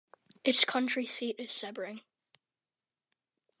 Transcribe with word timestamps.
Its 0.43 0.65
county 0.65 1.05
seat 1.05 1.35
is 1.37 1.49
Sebring. 1.51 2.01